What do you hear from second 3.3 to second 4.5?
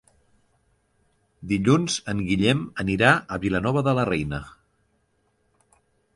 Vilanova de la Reina.